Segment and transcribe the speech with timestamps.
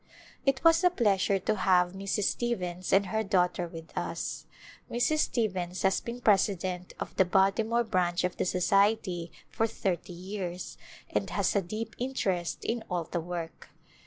[0.47, 2.23] It was a pleasure to have Mrs.
[2.23, 4.47] Stevens and her daughter with us.
[4.89, 5.19] Mrs.
[5.19, 10.75] Stevens has been president of the Baltimore Branch of the Society for thirty years
[11.11, 13.69] and has a deep interest in all the work.